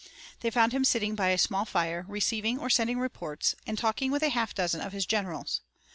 They 0.39 0.49
found 0.49 0.71
him 0.71 0.83
sitting 0.83 1.13
by 1.13 1.27
a 1.29 1.37
small 1.37 1.63
fire 1.63 2.05
receiving 2.07 2.57
or 2.57 2.71
sending 2.71 2.97
reports, 2.97 3.53
and 3.67 3.77
talking 3.77 4.09
with 4.09 4.23
a 4.23 4.29
half 4.29 4.55
dozen 4.55 4.81
of 4.81 4.93
his 4.93 5.05
generals. 5.05 5.61